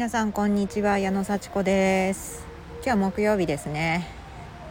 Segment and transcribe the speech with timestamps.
[0.00, 2.46] 皆さんこんにちは矢野幸子です。
[2.76, 4.08] 今日は木曜日ですね。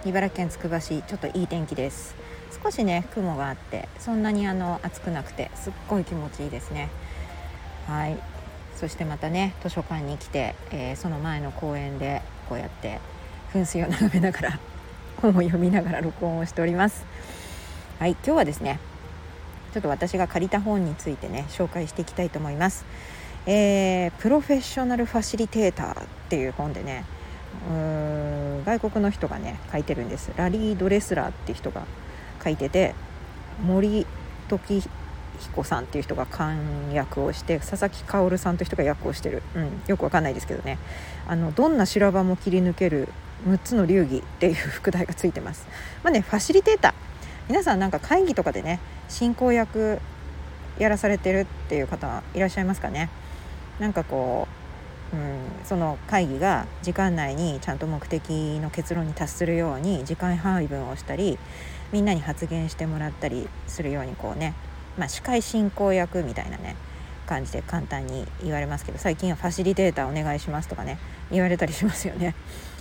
[0.04, 2.16] 茨城県つくば市ちょっといい天気です。
[2.64, 6.90] 少しね雲があってそんなにあの暑くなくてすっごい気持ちいいですね。
[7.86, 8.18] はい。
[8.76, 13.00] そしてまたね図書館に来て、えー、その前の公園でこうやって
[13.54, 14.60] 噴水を眺めながら
[15.22, 17.06] 本を読みながら録音をしております。
[18.00, 18.80] はい今日はですね
[19.76, 22.84] ちょっと私が借りた本についてね紹介していきたいと思います。
[23.52, 27.04] えー、プロフェッショナルファシリテーターっていう本でね
[27.68, 31.82] う外国の人がね書いてるんですラリー・ドレスラーっていう人が
[32.44, 32.94] 書いてて
[33.66, 34.06] 森
[34.50, 34.84] 時
[35.40, 36.58] 彦さんっていう人が漢
[36.94, 40.78] 訳をして佐々木薫さんという人が訳をしてる、うん、よくわかんないですけどね
[41.28, 43.08] あのどんな修羅場も切り抜ける
[43.48, 45.66] 6つの流儀っていう副題がついてます。
[46.04, 46.94] まあね、ファシリテーター
[47.48, 50.00] 皆さんなんか会議とかでね進行役
[50.78, 53.10] やらされてるっていう方いらっしゃいますかね。
[53.80, 54.48] なんかこ
[55.14, 61.40] う、うん、その会議が時間内にちゃんと目的の結論に達するように時間配分をしたり
[61.92, 64.54] みんなに発言してもらったりするようにこうね、
[64.98, 66.76] まあ、司会進行役みたいなね
[67.26, 70.98] 感じで簡単に言われますけど最近はファシリテーターお願いしますとかね
[71.32, 72.36] 言われたりしますよね。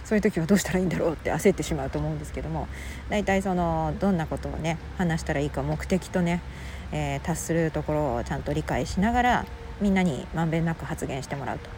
[0.09, 2.67] そういう時はどうしたらいいんだろうって焦ってしまうと思うんですけども
[3.11, 6.41] 大体そのどんなことをね話したらいいか目的とね、
[6.93, 9.47] えー、達するところをちゃんと理解しながら
[9.81, 11.69] みんなにまんべんなく発言してもらうと、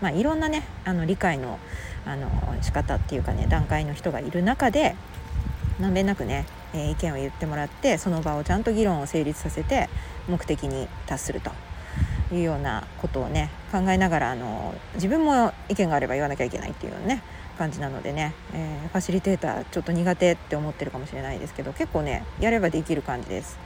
[0.00, 1.58] まあ、いろんなねあの理解の
[2.06, 2.30] あの
[2.62, 4.96] 仕方っていうかね段階の人がいる中で
[5.78, 9.88] まんべんなくね、えー、意見を言ってもらってその場をちゃんと議論を成立させて
[10.28, 11.50] 目的に達すると
[12.34, 17.22] いうようなことをね考えながらあの自分も意見があれば言わなきゃいけないっていうね
[17.58, 23.58] 感じなのでね、えー、ファシリテーターちょっと苦手って思ってるかもしれないですけど結構ねやればできる感じです。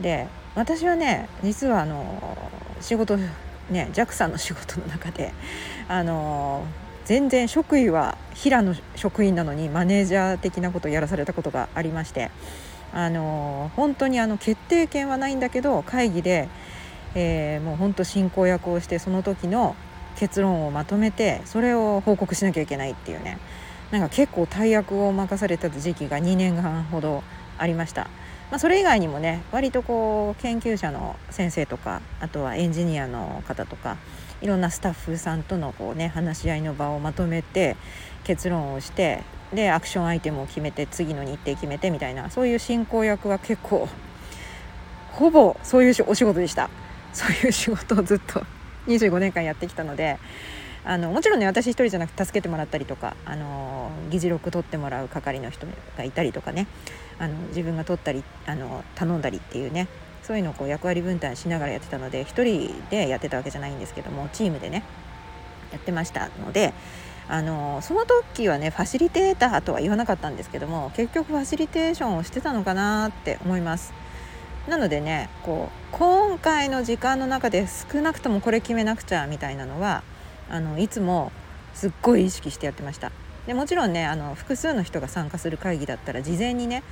[0.00, 3.30] で私はね実はあの仕事ね
[3.92, 5.32] JAXA の仕事の中で
[5.88, 6.64] あの
[7.04, 12.30] 全然職位は平の職員なのにマネージャー的なことをやらされたことがありまして
[12.92, 16.48] あの本当にあの決定権はないんだけど会議で、
[17.14, 19.76] えー、もう本当進行役をしてその時の
[20.16, 23.38] 結論をまとめてそれを報告しなきゃいけないっていうね
[23.90, 27.22] なんか結構大役を任された時期が2年半ほど
[27.58, 28.08] ありました。
[28.50, 33.96] まあ、それ以外にもね割とこう研究者の先生とかあとはエンジニアの方とか
[34.42, 37.76] いろんなスタッフさんとのこう、ね、話し合いの場をまとめて
[38.24, 39.22] 結論をして
[39.54, 43.88] でアクションアイテムを決めて次の日程決めてみたいなそういう進行役は結構
[45.12, 46.70] ほぼそういうお仕事でした。
[47.12, 48.44] そういう仕事をずっと
[48.86, 50.18] 25年間やってきたので
[50.84, 53.79] あのもちろんね私一人じゃなくて助けてもらったりとかあの
[54.10, 55.66] 議事録取ってもらう係の人
[55.96, 56.66] がいたりとかね
[57.18, 59.88] あの自分が取ったりあの頼んだりっていうね
[60.22, 64.84] そういうのをこう役割分担しながらやってたので1人でやってたわけじゃないんですけどもチームでね
[65.72, 66.72] やってましたので
[67.28, 73.92] あのその時はねファシリテーターとは言わなかったんですけども結局ファシリテーションをしてたのかなって思います。
[74.68, 80.02] なのでねこう今回の時間の中で少なくともこれ決めなくちゃみたいなのは
[80.50, 81.32] あのいつも
[81.72, 83.10] すっごい意識してやってました。
[83.50, 86.84] でもちろんねあの複数の人が参加する会議だったら事前にね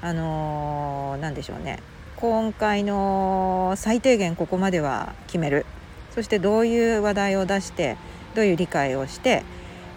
[0.00, 1.82] あのー、でしょうね
[2.16, 5.66] 今回の最低限ここまでは決める。
[6.14, 7.98] そしてどういう話題を出して
[8.34, 9.42] どういう理解をして、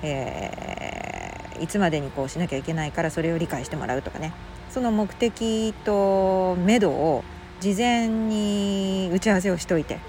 [0.04, 4.34] えー、いつまでにこうしなきゃいけないからそれを理解してもらうとかね。
[4.72, 7.24] その目的と目処を
[7.62, 10.00] 事前に打ち合わせをしといて。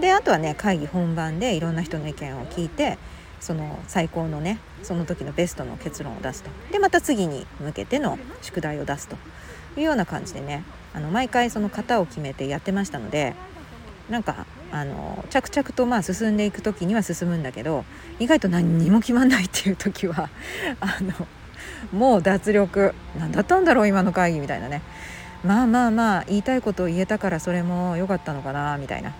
[0.00, 2.98] であとはね会議本番でいろんな人の意見を聞いて
[3.42, 6.50] その最高のねその時のベストの結論を出すと。
[6.70, 9.16] でまた次に向けての宿題を出すと。
[9.76, 10.64] いうような感じでね
[10.94, 13.34] あの毎回その型を決めてやってましたので
[14.10, 17.84] なんかあの着々とまあ進んでいく時には進むんだけど
[18.18, 20.28] 意外と何にも決まんないっていう時は
[20.80, 21.26] あの
[21.92, 24.82] もう脱力何だったんだろう今の会議みたいなね。
[25.44, 29.12] まあまあまあ言いたいことを言えたからそれも良かったのかなみたいな。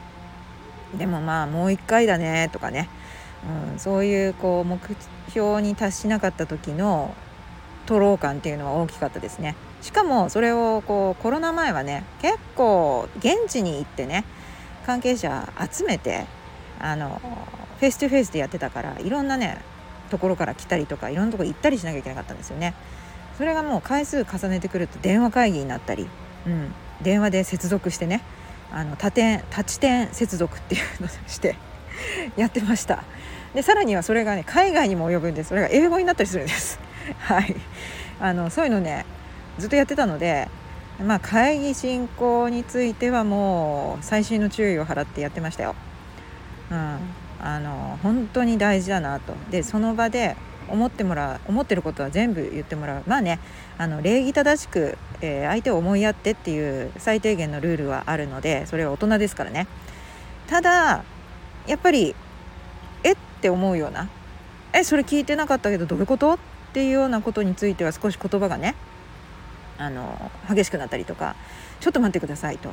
[0.96, 2.88] でもまあもう一回だねとかね。
[3.72, 4.78] うん、そういうこう目
[5.30, 7.14] 標に達しなかった時の
[7.86, 9.56] 徒労感っていうのは大きかったですね。
[9.80, 14.24] しかもそれをこうコロナ前はね結構現地に行ってね
[14.86, 16.26] 関係者集めて
[16.80, 17.20] あの
[17.78, 19.60] フェイス2フェイスでやってたからいろんなね
[20.10, 22.74] ところから来たりとかいろんなとこ行ったりしなきゃいけなかったんですよね。
[23.36, 26.06] それがもう回数重ねてくると電話会議になったり、
[26.46, 28.22] うん、電話で接続してね
[28.70, 31.56] あの多点多地点接続っていうのをして
[32.36, 33.04] やってました。
[33.54, 35.50] でさらにはそれがね海外にも及ぶんです。
[35.50, 36.78] それが英語になったりするんです。
[37.20, 37.54] はい。
[38.20, 39.04] あのそういうのね
[39.58, 40.48] ずっとやってたので
[41.04, 45.74] まあ会議進行についてはもう細心の注意を払ってやってましたよ、
[46.70, 46.98] うん、
[47.40, 49.34] あの本当に大事だなと。
[49.50, 50.36] でその場で
[50.68, 53.02] 思ってもらう思ってることは全部言ってもらう。
[53.06, 53.40] まあね
[53.76, 59.66] あの礼儀正しく、えー、相手を思いやってっていう最低限のルールはあるのでそれは大人ですからね。
[60.46, 61.04] ただ
[61.66, 62.14] やっぱり
[63.04, 63.12] え？
[63.12, 64.08] って思うような。
[64.72, 66.34] えそれ聞いてなかったけどどういうこと？
[66.34, 66.38] っ
[66.72, 68.74] ていうようなことについては少し言葉がね
[69.78, 71.36] あの激しくなったりとか。
[71.80, 72.72] ちょっと待ってくださいと。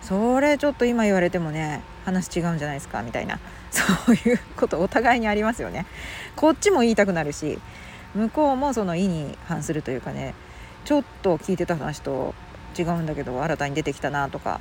[0.00, 3.02] それちょっと今言われてもね話違うんじゃないですか？
[3.02, 3.40] みたいな。
[3.72, 3.82] そ
[4.12, 5.86] ういうことお互いにありますよね。
[6.36, 7.58] こっちも言いたくなるし
[8.14, 10.34] 向こうもその意に反するというかね。
[10.84, 12.32] ちょっと聞いてた話と
[12.78, 14.60] 違うんだけど新たに出てきたなとか。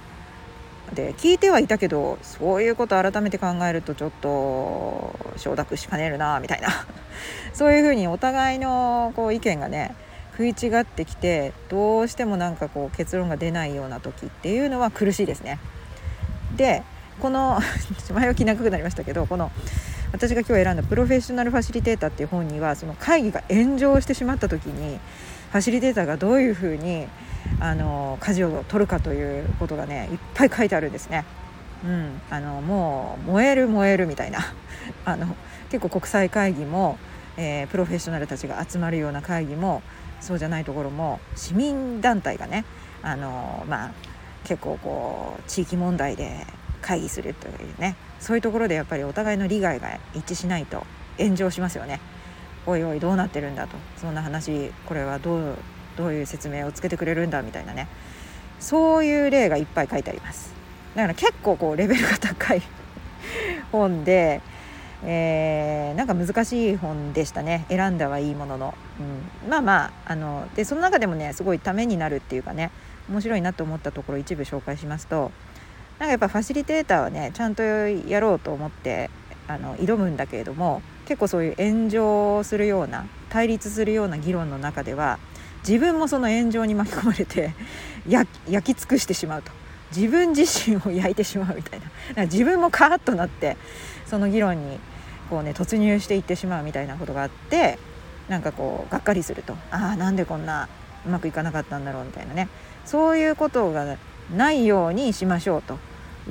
[0.94, 6.69] で聞いてはいたけどそういうこと改めて考えるとちょっと承諾しかねるなみたいな
[7.54, 9.95] そういうふうにお互いのこう意見がね
[10.38, 15.60] 食い違ってきてどうしてもなんかこう結論が出ないような時っていうのは苦しいですね。
[16.56, 16.84] で
[17.19, 17.60] この
[18.13, 19.51] 前置き長くなりましたけどこの
[20.12, 25.00] 私が今日選んだ「プロフェッショナルファシリテーター」っていう本にはその会議が炎上してしまった時に
[25.51, 27.07] ファシリテーターがどういうふうに
[27.60, 31.26] あの舵を取るかということがねいっぱい書いてあるんですね。
[31.84, 34.40] うん、あのもう燃える燃えるみたいな
[35.04, 35.36] あの
[35.70, 36.98] 結構国際会議も、
[37.36, 39.82] えー、プロフェッショナルたちが集まるような会議も
[40.22, 42.64] そうじゃないところも市民団体がね
[43.02, 43.92] あの、まあ、
[44.46, 46.48] 結構こう地域問題で
[46.82, 50.86] 会議するというねそういうところでやっぱりお互いの利害が一致しないと
[51.18, 52.00] 炎上しますよね。
[52.66, 55.58] おいおいどうなってるんだとそんな話これはどう
[55.98, 57.88] どういう説明をつけてくれるんだみたいなね。
[58.60, 60.54] そういう例がいっぱい書いてあります。
[60.95, 62.62] だから結構こうレベルが高い
[63.72, 64.42] 本で、
[65.04, 67.66] えー、なんか難しい本でしたね。
[67.69, 68.74] 選んだはいいものの、
[69.44, 72.72] うん、まあまああのでその中でもねすごいためになるっていうかね
[73.10, 75.31] 面白いなと思ったところ一部紹介しますと
[76.00, 79.10] なんかやっぱファシリテーターはねちゃんとやろうと思って
[79.48, 85.19] あの挑むんだけれども結構そういう炎上するような対立するような議論の中では
[85.68, 87.54] 自分もその炎上に巻き込まれて
[88.07, 89.51] 焼き尽くしてしまうと。
[89.95, 91.80] 自分自身を焼いてしまうみたい
[92.15, 92.24] な。
[92.24, 93.57] 自分もカーッとなって
[94.06, 94.80] その議論に
[95.30, 97.77] こうね突入していってしまうみたいなことがあって
[98.27, 99.54] なんかこうがっかりすると。
[99.71, 100.68] ああなんでこんな
[101.06, 102.50] うまくいかなかったんだろうみたいなね。
[102.86, 103.98] そういうことが
[104.36, 105.77] ないようにしましょうと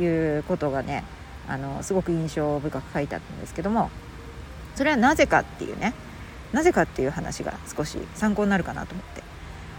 [0.00, 1.04] いうことがね
[1.48, 3.90] あのすごく印象深く書いてあったんですけども
[4.74, 5.94] それはなぜかっていうね。
[6.52, 9.22] なぜかっていう話が少し参考になるかなと思って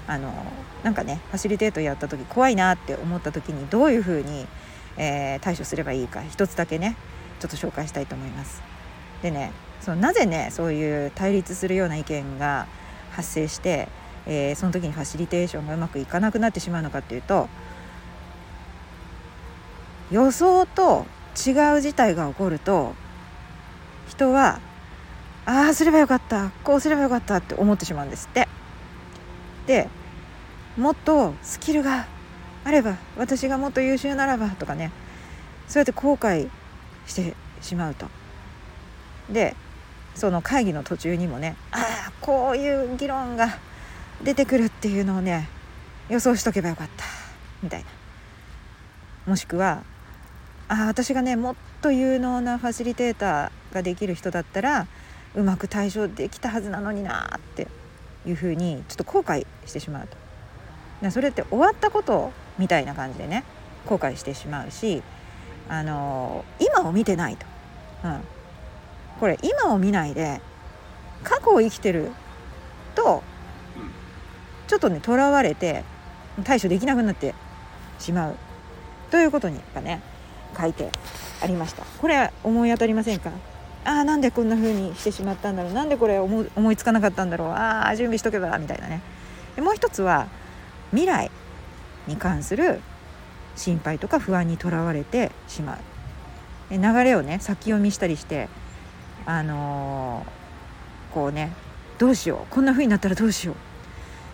[0.07, 0.33] あの
[0.83, 4.47] なんかねファシリテートやった時怖いなって思った時にどういうふうに、
[4.97, 6.95] えー、対処すればいいか一つだけね
[7.39, 8.61] ちょっと紹介したいと思います。
[9.21, 12.67] でねそのなぜねそういう対立するような意見が
[13.11, 13.87] 発生して、
[14.25, 17.49] えー、その時にファシリテーションがうまくいかなくなってしまうのかっていうと
[20.11, 21.05] 予想と
[21.35, 22.93] 違う事態が起こると
[24.07, 24.59] 人は
[25.45, 26.51] ああすればよかった。
[26.63, 28.47] こうすればよかったって思ってしまうんですって。
[29.67, 29.89] で
[30.77, 32.07] もっとスキルが
[32.63, 34.91] あれば私がもっと優秀ならばとかね
[35.67, 36.49] そうやって後悔
[37.05, 38.07] してしまうと。
[39.29, 39.55] で
[40.15, 41.77] その会議の途中にもねあ
[42.09, 43.57] あこういう議論が
[44.23, 45.49] 出てくるっていうのをね
[46.09, 47.05] 予想しとけばよかった。
[47.61, 47.85] みたいな。
[49.25, 49.83] もしくは
[50.67, 54.87] ああ私がねもっと有能なファシリテーターができる人だったら
[55.35, 57.67] うまく対処できたはずなのになって
[58.25, 61.11] いうふうにちょっと後悔してしまうと。
[61.11, 63.43] それって終わったことみたいな感じでね
[63.85, 65.03] 後悔してしまうし
[65.67, 67.45] あの今を見てないと、
[68.05, 68.19] うん、
[69.19, 70.39] これ今を見ないで
[71.23, 72.11] 過去を生きてる
[72.95, 73.21] と
[74.67, 75.83] ちょっとねとらわれて
[76.45, 77.35] 対処できなくなって
[77.99, 78.35] しまう。
[79.11, 80.01] ということにがね
[80.57, 80.89] 書いて
[81.41, 81.83] ありました。
[81.83, 83.31] これ思い当たりませんか？
[83.85, 85.73] ああなんでこんな風にしてしまったんだろう。
[85.73, 87.47] なんでこれ思いつかなかったんだろう。
[87.49, 89.01] ああ準備しとけばみたいなね。
[89.55, 90.27] でもう一つは
[90.91, 91.31] 未来
[92.07, 92.81] に関する
[93.55, 95.77] 心配とか不安にとらわれてしまう。
[96.71, 98.47] 流れをね先読みしたりして
[99.25, 101.51] あのー、こうね
[101.97, 102.53] どうしよう。
[102.53, 103.55] こんな風になったらどうしよ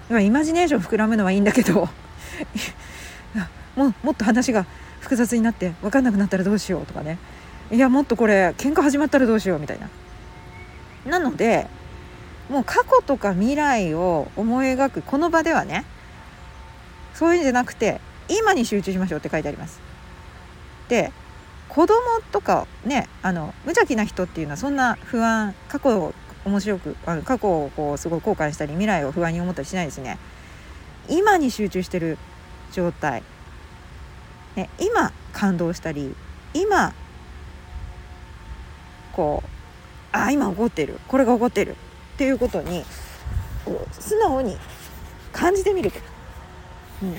[0.09, 0.21] う。
[0.21, 1.89] イマジネーション膨らむのはいいんだけど。
[3.75, 4.65] ももっと話が
[4.99, 7.17] 複雑になって分かんなくなったらどうしようとかね。
[7.71, 9.89] いやもっとこれ喧嘩始まったらどうしようみたいな。
[11.05, 11.67] なので
[12.49, 15.85] もう過去とか未来を思い描くこの場ではね
[17.13, 19.79] そういうんじゃなくて今に集中しましょうって書いてあります。
[20.87, 21.11] で
[21.67, 21.95] 子供
[22.31, 26.13] とかねあの無邪気な人っていうのはそんな不安過去を
[26.45, 30.17] 面白くあ過去をこうすごい後悔したり未来を不安に思ったりしないですね。
[31.07, 32.17] 今に集中してる
[32.71, 33.23] 状態、
[34.55, 36.15] ね、今感動したり
[36.53, 36.93] 今
[39.19, 39.49] こう
[40.13, 40.97] あ今起こってる。
[41.09, 41.71] これが起こってる。
[41.71, 42.85] っていうことに
[43.91, 44.57] 素直に
[45.33, 45.99] 感じてみると、
[47.03, 47.17] うん、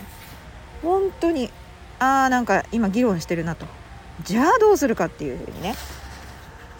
[0.82, 1.50] 本当に
[1.98, 3.66] ああなんか今議論してるなと。
[4.24, 5.74] じゃあどうするかっていうふうにね。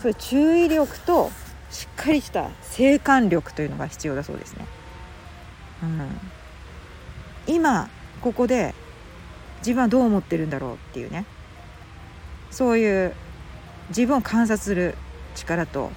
[0.00, 1.30] そういう注意力と
[1.70, 4.66] しっかりした静観力というのが必要だそうですね。
[5.82, 7.90] うん、今
[8.22, 8.74] ここで
[9.58, 11.26] 自分はどう思ってるんだろうっていうね。
[12.50, 13.14] そういう
[13.90, 14.94] 自分を観察する
[15.34, 15.90] 力と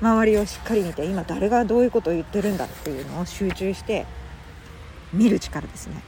[0.00, 4.06] 周りをしっかり見て今誰がどういうことを言ってるんだっていうのを集中して
[5.12, 6.02] 見る力ですね。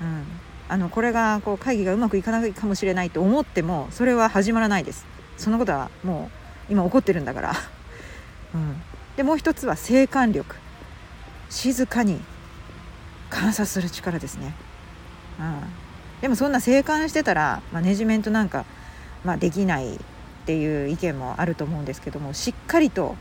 [0.00, 0.24] うん、
[0.68, 5.06] あのこれがこう会議がうまくいかないかもしれないと思ってもそれは始まらないです。
[5.36, 6.30] そのことはも
[6.68, 7.54] う今起こってるんだから、
[8.54, 8.82] うん、
[9.16, 10.56] でもう一つは静観力。
[11.54, 12.20] 静かに
[13.30, 14.54] 観察する力ですね、
[15.38, 15.60] うん、
[16.20, 18.64] でもそんな静観してたらマネジメントなんか、
[19.24, 19.98] まあ、できない
[20.44, 23.16] っていう意見もあると思うんですけどもしっかりと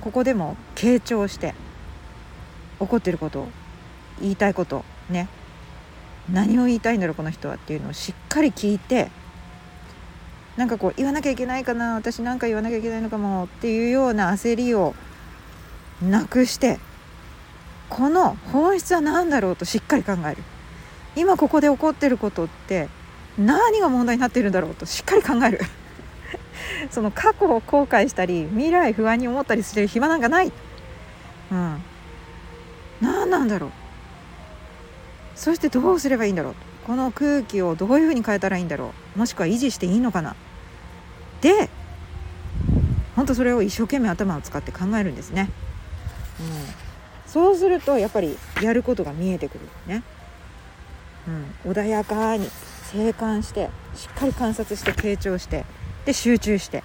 [0.00, 1.54] ここでも傾聴して
[2.80, 3.46] 起こってること
[4.20, 5.28] 言いたいことね
[6.30, 9.10] 何を言いたいんだろうこの人はっていうのをしっかり聞いて
[10.56, 14.94] なんかこう言わなきゃいけないかな私なんか言わなきゃいけないのかもっていうような焦りを
[16.02, 16.80] なくして
[17.88, 20.42] この本質は何だろうとしっかり考える。
[21.16, 22.88] 今ここで起こってることって
[23.38, 25.60] 何が問題になってるんだろうとしっかり考える。
[26.90, 30.52] その過去を後悔したり未来不安に思ったりしてる暇なんかない、
[31.50, 31.82] うん、
[33.00, 33.70] 何なんだろう。
[35.34, 36.54] そしてどうすればいいんだろう。
[36.86, 39.18] この空気をどういうふうに変えたらいいんだろう。
[39.18, 40.36] もしくは維持していいのかな。
[41.44, 41.68] で
[43.14, 45.50] 本当それを一生懸命頭を使って考えるんですね、
[46.40, 46.42] う
[47.28, 50.02] ん、そうするとやっぱりやることが見えてくるね、
[51.64, 52.48] うん、穏やかに
[52.90, 55.64] 静観してしっかり観察して傾聴して
[56.04, 56.82] で集中して。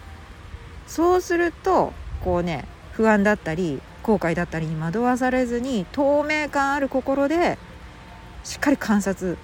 [0.87, 7.57] そうするとこうね不安だったり後悔だったりに惑わされずに透明感ある心で
[8.43, 9.37] しっかり観察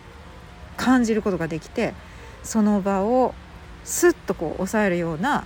[0.75, 1.93] 感じることができて
[2.43, 3.33] その場を
[3.83, 5.45] スッとこう抑えるような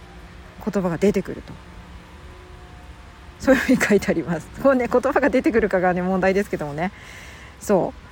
[0.63, 1.53] 言葉が出てくると。
[3.39, 4.47] そういうふうに書いてあります。
[4.61, 6.91] こうね言葉が出てくるかがね問題ですけどもね。
[7.61, 8.08] そう。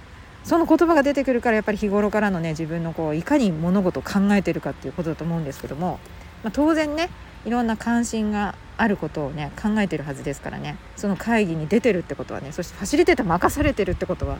[0.47, 5.99] その言葉が出てくるからやっぱり日頃からのね自分のこういかに物事を考えてるかっていうことだと思うんですけども、
[6.41, 7.09] まあ、当然ね
[7.43, 14.37] いろんな関心があることをね考えてるはずですからねその会議に出てるってことはねそしてファシリテーター任されてるってことは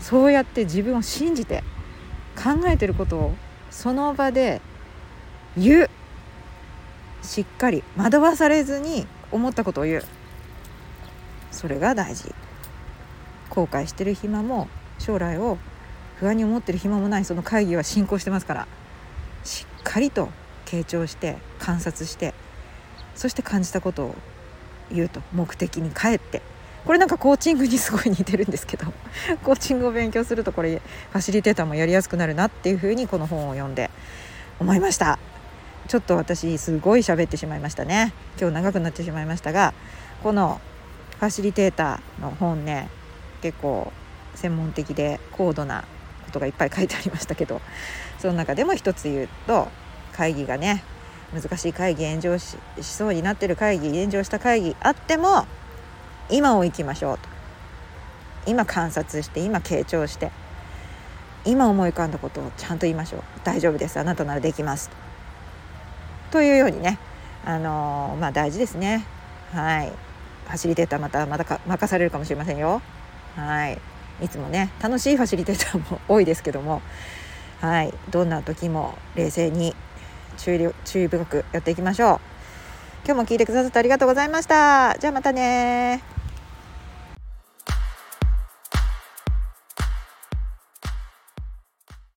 [0.00, 1.62] そうやって自分を信じて
[2.34, 3.34] 考えてることを
[3.70, 4.60] その場で
[5.56, 5.90] 言う。
[7.22, 10.04] しっかり惑わされずに思ったことを言う。
[11.52, 12.34] それが大事。
[13.50, 15.58] 後悔してる暇も将来を
[16.16, 18.68] 不安に思ってる暇もないその会議は進行してますから
[19.44, 20.28] しっかりと
[20.64, 22.34] 傾聴して観察して
[23.14, 24.14] そして感じたことを
[24.92, 26.42] 言うと目的に帰って
[26.84, 28.92] これなんかコーチングにすごい似てるんですけど
[29.42, 30.80] コーチングを勉強するとこれ
[31.12, 33.90] ファシリテーターもやりやすくなるなっていうふうにこの本を読んで
[34.60, 35.18] 思いました。
[35.88, 38.12] ちょっと私すごい喋ってしまいましたね。
[38.40, 39.72] 今日長くなってしまいましたが
[40.22, 40.60] この
[41.18, 42.88] ファシリテーターの本ね
[43.40, 43.92] 結構
[44.36, 45.84] 専門的で高度な
[46.26, 47.60] ことがいっぱい書いてありましたけど
[48.18, 49.68] その中でも一つ言うと
[50.12, 50.84] 会議がね
[51.34, 55.46] 難しい会議炎上しそうになってる会議炎上した会議あっても
[56.30, 57.28] 今を生きましょうと。
[58.46, 60.30] 今観察して今傾聴して
[61.44, 63.22] 今思い浮かんだことをちゃんと言いましょう。
[63.44, 63.98] 大丈夫です。
[63.98, 64.90] あなたならできます。
[66.30, 66.98] というようにね
[67.44, 69.04] あのー、まあ大事ですね。
[69.52, 69.92] はい。
[70.46, 72.80] ファシリテーターまたまた任されるかもしれませんよ。
[73.34, 73.78] はい。
[74.22, 76.82] いつもね楽しいファシリテーターも多いですけども。
[77.60, 77.94] はい。
[78.10, 79.74] どんな時も冷静に
[80.36, 82.20] 注意注意深くやっていきましょう。
[83.06, 84.96] 今日も聞いてくださってありがとうございました。
[84.98, 86.15] じゃあまたね